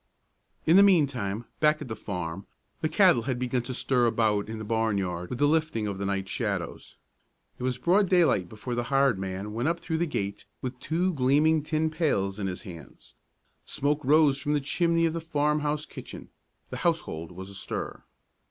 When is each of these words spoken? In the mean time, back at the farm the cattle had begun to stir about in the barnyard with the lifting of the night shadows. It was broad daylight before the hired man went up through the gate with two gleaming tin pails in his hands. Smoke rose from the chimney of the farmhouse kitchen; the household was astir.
In 0.65 0.77
the 0.77 0.81
mean 0.81 1.05
time, 1.05 1.45
back 1.59 1.79
at 1.79 1.87
the 1.87 1.95
farm 1.95 2.47
the 2.81 2.89
cattle 2.89 3.21
had 3.29 3.37
begun 3.37 3.61
to 3.61 3.73
stir 3.75 4.07
about 4.07 4.49
in 4.49 4.57
the 4.57 4.63
barnyard 4.63 5.29
with 5.29 5.37
the 5.37 5.45
lifting 5.47 5.85
of 5.85 5.99
the 5.99 6.07
night 6.07 6.27
shadows. 6.27 6.95
It 7.59 7.61
was 7.61 7.77
broad 7.77 8.09
daylight 8.09 8.49
before 8.49 8.73
the 8.73 8.85
hired 8.85 9.19
man 9.19 9.53
went 9.53 9.69
up 9.69 9.79
through 9.79 9.99
the 9.99 10.07
gate 10.07 10.45
with 10.59 10.79
two 10.79 11.13
gleaming 11.13 11.61
tin 11.61 11.91
pails 11.91 12.39
in 12.39 12.47
his 12.47 12.63
hands. 12.63 13.13
Smoke 13.63 14.03
rose 14.03 14.39
from 14.39 14.53
the 14.53 14.59
chimney 14.59 15.05
of 15.05 15.13
the 15.13 15.21
farmhouse 15.21 15.85
kitchen; 15.85 16.29
the 16.71 16.77
household 16.77 17.31
was 17.31 17.51
astir. 17.51 18.01